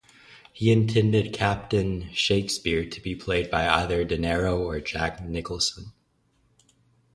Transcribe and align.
He 0.51 0.71
intended 0.71 1.31
Captain 1.31 2.11
Shakespeare 2.11 2.89
to 2.89 2.99
be 2.99 3.13
played 3.13 3.51
by 3.51 3.67
either 3.69 4.03
De 4.03 4.17
Niro 4.17 4.59
or 4.59 4.81
Jack 4.81 5.23
Nicholson. 5.23 5.91